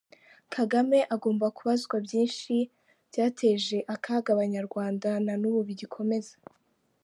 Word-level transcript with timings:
Kagame 0.55 0.99
agomba 1.15 1.45
kubazwa 1.57 1.95
byinshi 2.05 2.55
byateje 3.09 3.77
akaga 3.95 4.29
abanyarwanda 4.35 5.09
na 5.25 5.33
n’ubu 5.41 5.61
bigikomeza 5.67 6.35